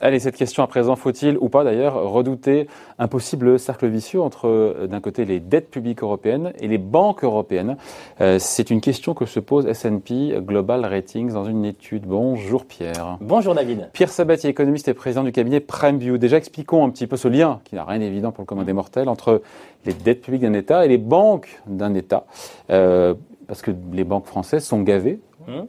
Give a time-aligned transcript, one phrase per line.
[0.00, 2.68] Allez, cette question à présent, faut-il ou pas d'ailleurs redouter
[2.98, 7.22] un possible cercle vicieux entre euh, d'un côté les dettes publiques européennes et les banques
[7.22, 7.76] européennes?
[8.22, 12.06] Euh, C'est une question que se pose S&P Global Ratings dans une étude.
[12.06, 13.18] Bonjour Pierre.
[13.20, 13.90] Bonjour David.
[13.92, 16.16] Pierre Sabatier, économiste et président du cabinet PrimeView.
[16.16, 18.72] Déjà expliquons un petit peu ce lien, qui n'a rien d'évident pour le commun des
[18.72, 19.42] mortels, entre
[19.84, 22.24] les dettes publiques d'un État et les banques d'un État.
[22.70, 23.12] Euh,
[23.48, 25.18] parce que les banques françaises sont gavées.
[25.48, 25.66] Hum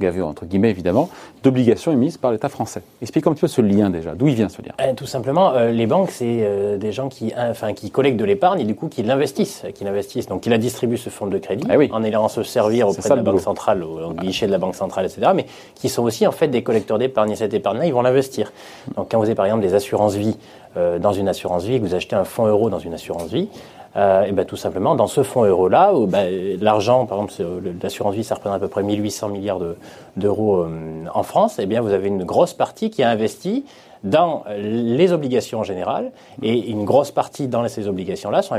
[0.00, 1.08] gavé entre guillemets évidemment,
[1.42, 2.82] d'obligations émises par l'État français.
[3.02, 5.52] Expliquez un petit peu ce lien déjà, d'où il vient ce lien eh, Tout simplement,
[5.52, 8.74] euh, les banques, c'est euh, des gens qui, enfin, qui collectent de l'épargne et du
[8.74, 12.02] coup qui l'investissent, qui l'investissent, donc qui la distribuent ce fonds de crédit eh en
[12.04, 15.32] allant se servir auprès de la Banque centrale, au, guichet de la Banque centrale, etc.
[15.34, 18.52] Mais qui sont aussi en fait des collecteurs d'épargne et cette épargne-là, ils vont l'investir.
[18.96, 21.84] Donc quand vous avez par exemple des assurances vie euh, dans une assurance vie, que
[21.84, 23.48] vous achetez un fonds euro dans une assurance vie,
[23.96, 28.24] euh, et ben, tout simplement, dans ce fonds euro-là, ben, l'argent, par exemple, l'assurance vie,
[28.24, 29.60] ça représente à peu près 1800 milliards
[30.16, 30.68] d'euros euh,
[31.12, 33.64] en France, et eh bien, vous avez une grosse partie qui a investi
[34.04, 38.54] dans les obligations en général, et une grosse partie dans ces obligations-là sont,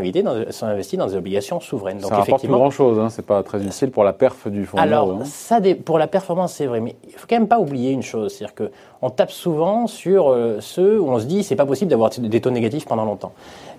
[0.50, 2.00] sont investies dans des obligations souveraines.
[2.00, 4.78] Donc, ça effectivement, pas grand-chose, hein, c'est pas très utile pour la perf du fonds.
[4.78, 5.26] Alors, hein.
[5.26, 8.34] ça, pour la performance, c'est vrai, mais il faut quand même pas oublier une chose,
[8.34, 11.90] c'est-à-dire que on tape souvent sur euh, ceux où on se dit c'est pas possible
[11.90, 13.32] d'avoir des taux négatifs pendant longtemps.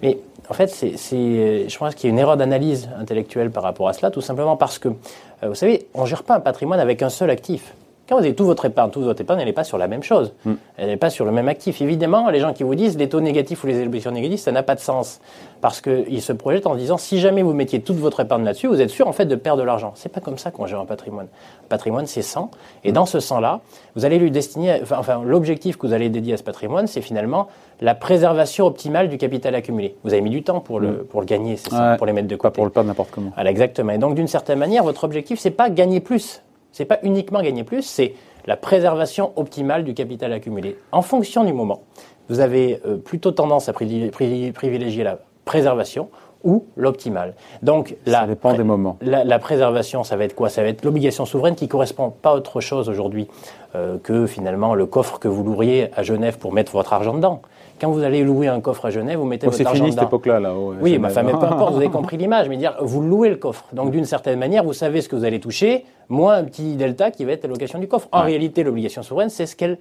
[0.02, 3.88] Mais en fait, c'est, je pense qu'il y a une erreur d'analyse intellectuelle par rapport
[3.88, 6.80] à cela, tout simplement parce que, euh, vous savez, on ne gère pas un patrimoine
[6.80, 7.74] avec un seul actif.
[8.10, 10.02] Quand vous avez tout votre épargne, toute votre épargne, elle n'est pas sur la même
[10.02, 10.34] chose.
[10.44, 10.54] Mm.
[10.78, 11.80] Elle n'est pas sur le même actif.
[11.80, 14.64] Évidemment, les gens qui vous disent les taux négatifs ou les obligations négatives, ça n'a
[14.64, 15.20] pas de sens.
[15.60, 18.80] Parce qu'ils se projettent en disant si jamais vous mettiez toute votre épargne là-dessus, vous
[18.80, 19.92] êtes sûr en fait de perdre de l'argent.
[19.94, 21.28] C'est pas comme ça qu'on gère un patrimoine.
[21.64, 22.50] Un patrimoine, c'est 100.
[22.82, 23.60] Et dans ce 100-là,
[23.94, 27.46] vous allez lui destiner, enfin, l'objectif que vous allez dédier à ce patrimoine, c'est finalement
[27.80, 29.94] la préservation optimale du capital accumulé.
[30.02, 31.04] Vous avez mis du temps pour le, mm.
[31.04, 32.50] pour le gagner, c'est ça, pour les mettre de côté.
[32.50, 33.30] Pas pour le perdre n'importe comment.
[33.38, 33.92] Exactement.
[33.92, 36.42] Et donc, d'une certaine manière, votre objectif, c'est pas gagner plus.
[36.72, 38.14] C'est pas uniquement gagner plus, c'est
[38.46, 40.76] la préservation optimale du capital accumulé.
[40.92, 41.82] En fonction du moment,
[42.28, 46.10] vous avez euh, plutôt tendance à privilégier la préservation
[46.44, 47.34] ou l'optimal.
[47.62, 48.96] Donc, ça dépend des moments.
[49.02, 50.48] La, préservation, ça va être quoi?
[50.48, 53.28] Ça va être l'obligation souveraine qui correspond pas à autre chose aujourd'hui
[53.74, 57.40] euh, que finalement le coffre que vous loueriez à Genève pour mettre votre argent dedans.
[57.80, 59.84] Quand vous allez louer un coffre à Genève, vous mettez oh, votre argent dedans.
[59.84, 60.54] C'est fini cette époque-là, là.
[60.54, 62.48] oui, mais, mais peu importe, vous avez compris l'image.
[62.48, 63.64] Mais dire, vous louez le coffre.
[63.72, 67.10] Donc, d'une certaine manière, vous savez ce que vous allez toucher, moins un petit delta
[67.10, 68.08] qui va être l'allocation du coffre.
[68.12, 69.78] En réalité, l'obligation souveraine, c'est ce qu'elle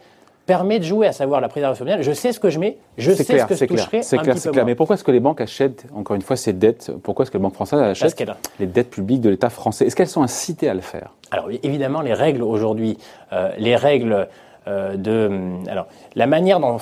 [0.49, 2.01] permet de jouer, à savoir la préservation mondiale.
[2.01, 4.49] Je sais ce que je mets, je sais ce que je toucherai C'est clair, c'est
[4.49, 4.65] clair.
[4.65, 6.91] Mais pourquoi est-ce que les banques achètent, encore une fois, ces dettes?
[7.03, 9.85] Pourquoi est-ce que les banques françaises achètent les dettes publiques de l'État français?
[9.85, 11.13] Est-ce qu'elles sont incitées à le faire?
[11.29, 12.97] Alors évidemment, les règles aujourd'hui,
[13.31, 14.27] euh, les règles
[14.67, 15.29] euh, de...
[15.69, 16.77] Alors, la manière dont,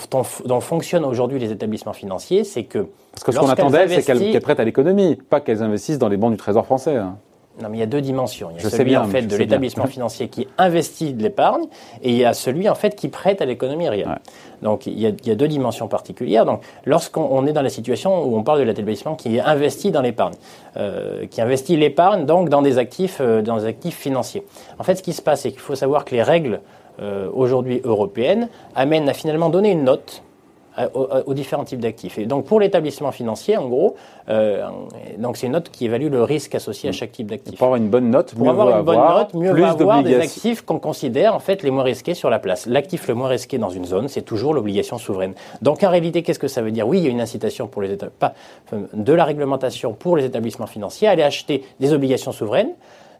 [0.46, 2.88] dont, fonctionnent aujourd'hui les établissements financiers, c'est que...
[3.12, 6.16] Parce que ce qu'on attendait, c'est qu'elles prêtent à l'économie, pas qu'elles investissent dans les
[6.16, 6.96] banques du Trésor français.
[6.96, 7.18] Hein.
[7.62, 8.50] Non, mais il y a deux dimensions.
[8.56, 11.64] Il y a celui en fait de l'établissement financier qui investit de l'épargne
[12.04, 14.20] et il y a celui en fait qui prête à l'économie réelle.
[14.62, 16.46] Donc il y, a, il y, a, deux dimensions particulières.
[16.46, 20.36] Donc lorsqu'on est dans la situation où on parle de l'établissement qui investit dans l'épargne,
[20.78, 24.44] euh, qui investit l'épargne donc dans des actifs, euh, dans des actifs financiers.
[24.78, 26.62] En fait, ce qui se passe, c'est qu'il faut savoir que les règles
[27.02, 30.22] euh, aujourd'hui européennes amènent à finalement donner une note
[30.94, 32.18] aux, différents types d'actifs.
[32.18, 33.96] Et donc pour l'établissement financier, en gros,
[34.30, 34.68] euh,
[35.18, 37.58] donc c'est une note qui évalue le risque associé à chaque type d'actif.
[37.58, 40.62] Pour avoir une bonne note, pour avoir une bonne note, mieux va avoir des actifs
[40.62, 42.66] qu'on considère en fait les moins risqués sur la place.
[42.66, 45.34] L'actif le moins risqué dans une zone, c'est toujours l'obligation souveraine.
[45.62, 46.88] Donc en réalité, qu'est-ce que ça veut dire?
[46.88, 48.34] Oui, il y a une incitation pour les États, pas,
[48.94, 52.72] de la réglementation pour les établissements financiers à aller acheter des obligations souveraines,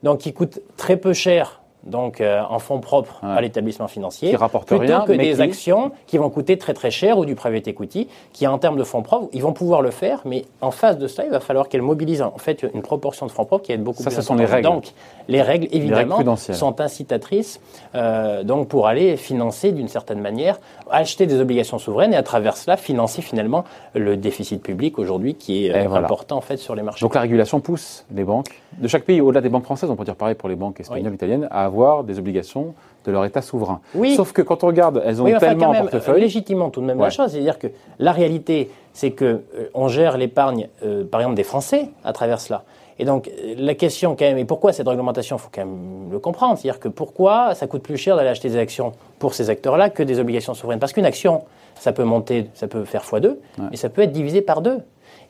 [0.04, 4.38] donc qui coûtent très peu cher donc euh, en fonds propres à l'établissement financier, qui
[4.38, 8.08] plutôt rien, que des actions qui vont coûter très très cher ou du private equity,
[8.34, 11.08] qui en termes de fonds propres, ils vont pouvoir le faire, mais en face de
[11.08, 13.78] cela, il va falloir qu'elles mobilisent en fait une proportion de fonds propres qui est
[13.78, 14.68] beaucoup ça, plus Ça, ce sont les règles.
[14.68, 14.94] Donc
[15.28, 17.60] les règles, évidemment, sont incitatrices
[17.96, 20.60] euh, donc pour aller financer d'une certaine manière,
[20.92, 25.66] acheter des obligations souveraines et à travers cela financer finalement le déficit public aujourd'hui qui
[25.66, 27.02] est euh, important en fait sur les marchés.
[27.02, 30.06] Donc la régulation pousse les banques de chaque pays, au-delà des banques françaises, on peut
[30.06, 32.74] dire pareil pour les banques espagnoles, italiennes, à avoir des obligations
[33.06, 33.80] de leur État souverain.
[33.96, 34.16] Oui.
[34.16, 36.22] Sauf que quand on regarde, elles ont oui, enfin, tellement quand même, portefeuille.
[36.22, 37.68] Légitimement tout de même la chose, c'est-à-dire que
[38.00, 42.40] la réalité, c'est que euh, on gère l'épargne, euh, par exemple, des Français à travers
[42.40, 42.64] cela.
[43.00, 46.20] Et donc la question quand même, et pourquoi cette réglementation, il faut quand même le
[46.20, 49.90] comprendre, c'est-à-dire que pourquoi ça coûte plus cher d'aller acheter des actions pour ces acteurs-là
[49.90, 50.80] que des obligations souveraines?
[50.80, 51.44] Parce qu'une action,
[51.76, 53.36] ça peut monter, ça peut faire x2,
[53.70, 54.80] mais ça peut être divisé par deux.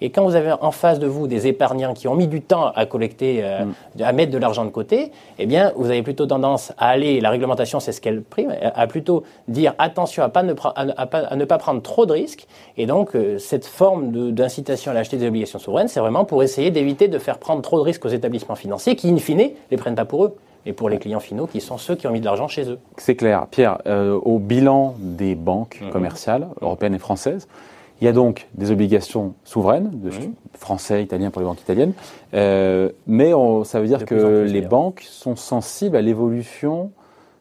[0.01, 2.71] Et quand vous avez en face de vous des épargnants qui ont mis du temps
[2.75, 4.01] à collecter, euh, Mm.
[4.03, 7.29] à mettre de l'argent de côté, eh bien, vous avez plutôt tendance à aller, la
[7.29, 10.93] réglementation, c'est ce qu'elle prime, à plutôt dire attention à, pas ne, pre- à ne-
[10.97, 12.47] à pas- à ne pas prendre trop de risques.
[12.77, 16.43] Et donc, euh, cette forme de- d'incitation à l'acheter des obligations souveraines, c'est vraiment pour
[16.43, 19.77] essayer d'éviter de faire prendre trop de risques aux établissements financiers qui, in fine, les
[19.77, 20.35] prennent pas pour eux,
[20.65, 22.77] mais pour les clients finaux qui sont ceux qui ont mis de l'argent chez eux.
[22.97, 23.47] C'est clair.
[23.49, 25.89] Pierre, euh, au bilan des banques Mhm.
[25.91, 27.47] commerciales, européennes et françaises,
[28.01, 30.33] il y a donc des obligations souveraines, de Mhm.
[30.53, 31.93] français, italiens pour les banques italiennes,
[32.33, 36.91] euh, mais on- ça veut dire De que les banques sont sensibles à l'évolution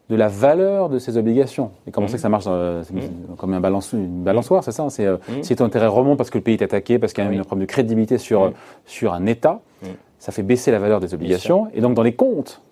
[0.09, 1.73] de la valeur de ces obligations.
[1.87, 2.11] Et comment Mhm.
[2.11, 2.95] c'est que ça marche euh, c'est
[3.37, 5.43] comme un balance, une balançoire, c'est ça hein, C'est euh, Mhm.
[5.43, 7.39] si ton intérêt remonte parce que le pays est attaqué, parce qu'il y a Oui.
[7.39, 8.53] un problème de crédibilité sur, Mhm.
[8.87, 9.89] sur un État, Mhm.
[10.21, 11.67] ça fait baisser la valeur des obligations.
[11.75, 12.63] Et donc dans les comptes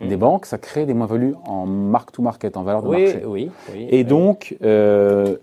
[0.00, 0.08] Mhm.
[0.08, 3.22] des banques, ça crée des moins-values en mark-to-market, en valeur de Oui, marché.
[3.26, 3.86] oui, oui.
[3.88, 5.36] Et donc, euh,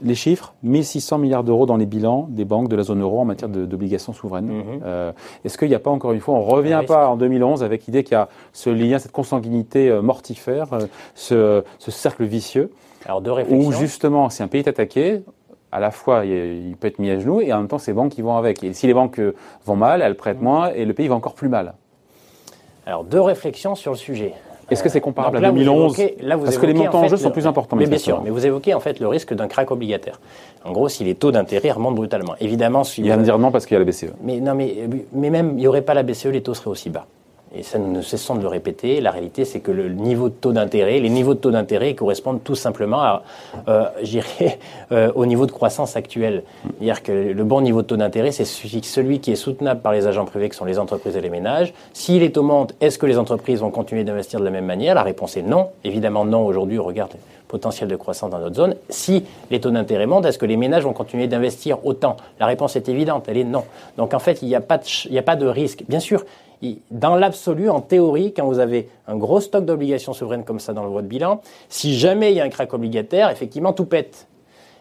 [0.00, 3.24] les chiffres, 1600 milliards d'euros dans les bilans des banques de la zone euro en
[3.24, 4.46] matière d'obligations souveraines.
[4.46, 4.80] Mhm.
[4.84, 5.12] Euh,
[5.44, 7.86] Est-ce qu'il n'y a pas, encore une fois, on ne revient pas en 2011 avec
[7.86, 12.70] l'idée qu'il y a ce lien, cette consanguinité euh, mortifère, euh, ce, ce cercle vicieux,
[13.06, 15.22] Alors, deux où justement, si un pays est attaqué,
[15.70, 18.12] à la fois il, peut être mis à genoux et en même temps, ces banques
[18.12, 18.64] qui vont avec.
[18.64, 19.20] Et si les banques
[19.66, 20.16] vont mal, elles Mhm.
[20.16, 21.74] prêtent moins et le pays va encore plus mal.
[22.86, 24.32] Alors, deux réflexions sur le sujet.
[24.70, 27.02] Est-ce que c'est comparable à là, vous 2011 évoquez- là, Parce que les montants en
[27.04, 27.76] fait, jeu sont le- plus importants.
[27.76, 30.20] Mais bien sûr, mais vous évoquez en fait le risque d'un crack obligataire.
[30.64, 32.34] En gros, si les taux d'intérêt remontent brutalement.
[32.40, 34.12] Évidemment, si Il va me dire non parce qu'il y a la BCE.
[34.22, 34.74] mais non, mais,
[35.12, 37.06] mais même, il n'y aurait pas la BCE, les taux seraient aussi bas.
[37.54, 39.00] Et ça, nous ne cessons de le répéter.
[39.00, 42.44] La réalité, c'est que le niveau de taux d'intérêt, les niveaux de taux d'intérêt correspondent
[42.44, 43.22] tout simplement à,
[43.68, 43.86] euh,
[44.92, 46.42] euh, au niveau de croissance actuel.
[46.64, 50.06] C'est-à-dire que le bon niveau de taux d'intérêt, c'est celui, qui est soutenable par les
[50.06, 51.72] agents privés, qui sont les entreprises et les ménages.
[51.94, 54.94] Si les taux montent, est-ce que les entreprises vont continuer d'investir de la même manière?
[54.94, 55.68] La réponse est non.
[55.84, 56.44] Évidemment, non.
[56.44, 57.12] Aujourd'hui, regarde
[57.48, 58.76] potentiel de croissance dans notre zone.
[58.90, 62.16] Si les taux d'intérêt montent, est-ce que les ménages vont continuer d'investir autant?
[62.38, 63.64] La réponse est évidente, elle est non.
[63.96, 65.84] Donc en fait, il n'y a, pas de risque.
[65.88, 66.24] Bien sûr,
[66.90, 70.84] dans l'absolu, en théorie, quand vous avez un gros stock d'obligations souveraines comme ça dans
[70.84, 74.26] le votre bilan, si jamais il y a un crack obligataire, effectivement, tout pète.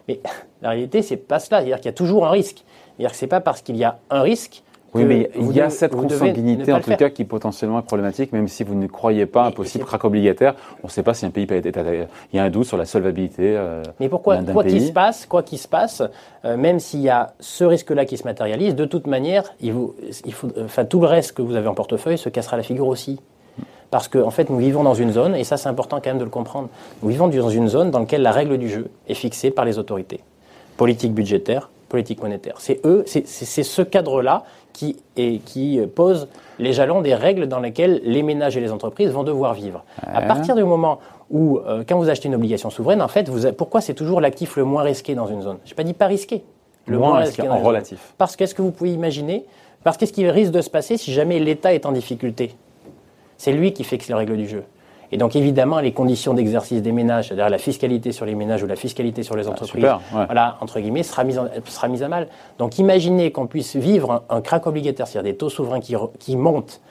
[0.08, 0.20] Mais
[0.62, 1.60] la réalité, c'est pas cela.
[1.60, 2.64] C'est-à-dire qu'il y a toujours un risque.
[2.98, 4.64] C'est-à-dire que c'est pas parce qu'il y a un risque.
[4.94, 8.48] Oui, mais il y a cette consanguinité, en tout cas, qui potentiellement est problématique, même
[8.48, 10.56] si vous ne croyez pas un Mais possible crack obligataire.
[10.84, 11.80] On ne sait pas si un pays peut être.
[12.32, 13.56] Il y a un doute sur la solvabilité.
[13.58, 16.02] euh, Mais pourquoi, quoi qu'il se passe, quoi qu'il se passe,
[16.46, 19.96] euh, même s'il y a ce risque-là qui se matérialise, de toute manière, il vous,
[20.26, 22.88] il faut, enfin, tout le reste que vous avez en portefeuille se cassera la figure
[22.88, 23.20] aussi.
[23.90, 26.18] Parce qu'en en fait, nous vivons dans une zone, et ça c'est important quand même
[26.18, 26.70] de le comprendre,
[27.02, 29.80] nous vivons dans une zone dans laquelle la règle du jeu est fixée par les
[29.80, 30.20] autorités.
[30.76, 32.56] Politique budgétaire, politique monétaire.
[32.60, 33.26] C'est eux, c'est
[33.64, 34.44] ce cadre-là
[34.74, 36.28] qui, est- qui pose
[36.60, 39.84] les jalons des règles dans lesquelles les ménages et les entreprises vont devoir vivre.
[40.02, 41.00] À partir du moment
[41.32, 44.22] où, euh, quand vous achetez une obligation souveraine, en fait, vous a- pourquoi c'est toujours
[44.22, 45.58] l'actif le moins risqué dans une zone?
[45.66, 46.44] Je n'ai pas dit pas risqué.
[46.86, 47.66] Le Moins risqué en zone.
[47.66, 48.14] relatif.
[48.18, 49.46] Parce qu'est-ce que vous pouvez imaginer
[49.84, 52.56] Parce qu'est-ce qui risque de se passer si jamais l'État est en difficulté
[53.38, 54.64] C'est lui qui fixe les règles du jeu.
[55.12, 58.68] Et donc évidemment, les conditions d'exercice des ménages, c'est-à-dire la fiscalité sur les ménages ou
[58.68, 60.26] la fiscalité sur les entreprises, super, ouais.
[60.26, 62.28] voilà, entre guillemets, sera mise, en- sera mise à mal.
[62.60, 66.36] Donc imaginez qu'on puisse vivre un, un crack obligataire, c'est-à-dire des taux souverains qui, qui
[66.36, 66.82] montent,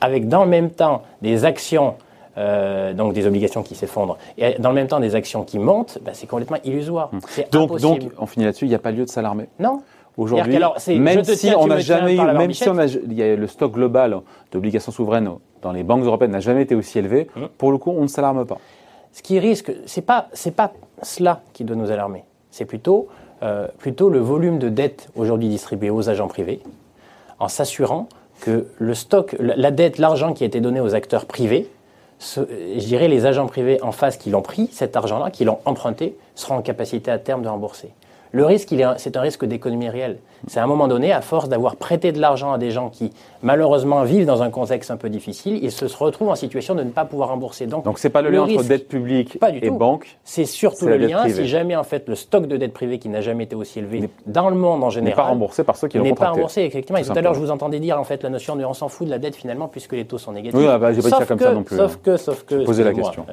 [0.00, 1.94] avec dans le même temps des actions,
[2.38, 5.98] euh, donc des obligations qui s'effondrent, et dans le même temps des actions qui montent,
[6.04, 7.10] ben, c'est complètement illusoire.
[7.52, 8.04] Donc, impossible.
[8.04, 9.46] donc, on finit là-dessus, il n'y a pas lieu de s'alarmer.
[9.60, 9.82] non.
[10.16, 10.52] Aujourd'hui,
[10.98, 13.46] même si tiens, on n'a jamais eu, même si on a, il y a le
[13.48, 14.20] stock global
[14.52, 15.28] d'obligations souveraines
[15.62, 17.48] dans les banques européennes n'a jamais été aussi élevé, Hum.
[17.58, 18.58] pour le coup, on ne s'alarme pas.
[19.12, 20.72] Ce qui risque, c'est pas c'est pas
[21.02, 22.24] cela qui doit nous alarmer.
[22.50, 23.08] C'est plutôt
[23.42, 26.60] euh, plutôt le volume de dette aujourd'hui distribué aux agents privés,
[27.40, 28.08] en s'assurant
[28.40, 31.68] que le stock, la la dette, l'argent qui a été donné aux acteurs privés,
[32.18, 32.40] ce-
[32.78, 36.16] je dirais les agents privés en face qui l'ont pris, cet argent-là, qui l'ont emprunté,
[36.36, 37.90] seront en capacité à terme de rembourser.
[38.34, 40.18] Le risque, c'est un risque d'économie réelle.
[40.48, 43.12] C'est à un moment donné, à force d'avoir prêté de l'argent à des gens qui,
[43.42, 46.90] malheureusement, vivent dans un contexte un peu difficile, ils se retrouvent en situation de ne
[46.90, 47.66] pas pouvoir rembourser.
[47.66, 49.76] Donc, Donc, c'est pas le, lien entre dette publique Pas du et tout.
[49.76, 51.42] banque, c'est surtout le lien privée.
[51.44, 54.00] si jamais en fait le stock de dette privée qui n'a jamais été aussi élevé
[54.00, 56.16] N'est- dans le monde en n'est général pas remboursé par ceux qui l'ont n'est pas
[56.16, 56.34] contracté.
[56.40, 56.98] remboursé effectivement.
[56.98, 58.74] Et Tout tout à l'heure je vous entendais dire en fait la notion de on
[58.74, 60.58] s'en fout de la dette finalement puisque les taux sont négatifs.
[60.58, 61.98] Oui, ah bah, j'ai pas dit ça comme que- ça non plus, Sauf hein.
[62.02, 62.64] que, sauf que.
[62.64, 63.24] posé la question.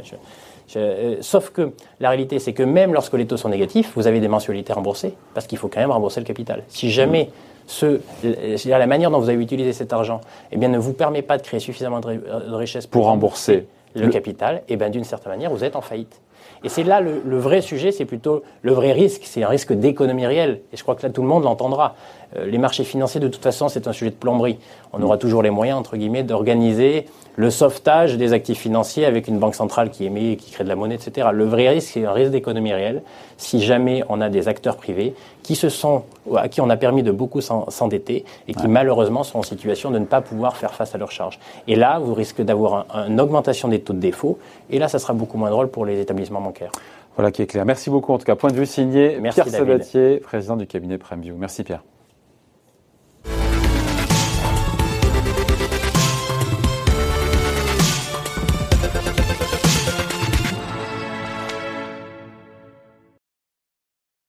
[0.68, 4.08] Je- euh, sauf que la réalité c'est que même lorsque les taux sont négatifs, vous
[4.08, 6.64] avez des mensualités remboursées parce qu'il faut quand même rembourser le capital.
[6.68, 7.30] Si jamais
[7.68, 11.22] ce, euh, la manière dont vous avez utilisé cet argent, eh bien ne vous permet
[11.22, 14.90] pas de créer suffisamment de, ri- de richesse Pour rembourser le, le- capital, et bien
[14.90, 16.20] d'une certaine manière, vous êtes en faillite.
[16.64, 19.74] Et c'est là le, le, vrai sujet, c'est plutôt le vrai risque, c'est un risque
[19.74, 20.62] d'économie réelle.
[20.72, 21.96] Et je crois que là, tout le monde l'entendra.
[22.38, 24.60] Euh, les marchés financiers, de toute façon, c'est un sujet de plomberie.
[24.94, 29.40] On aura toujours les moyens, entre guillemets, d'organiser le sauvetage des actifs financiers avec une
[29.40, 31.30] banque centrale qui émet, qui crée de la monnaie, etc.
[31.34, 33.02] Le vrai risque, c'est un risque d'économie réelle.
[33.38, 36.04] Si jamais on a des acteurs privés qui se sont,
[36.36, 40.00] à qui on a permis de beaucoup s'endetter et qui malheureusement sont en situation de
[40.00, 41.40] ne pas pouvoir faire face à leurs charges.
[41.68, 44.38] Et là, vous risquez d'avoir une augmentation des taux de défaut.
[44.70, 46.72] Et là, ça sera beaucoup moins drôle pour les établissements bancaires.
[47.16, 47.66] Voilà qui est clair.
[47.66, 48.14] Merci beaucoup.
[48.14, 50.98] En tout cas, point de vue signé Merci Pierre Sabatier, président du cabinet.
[51.38, 51.82] Merci Pierre.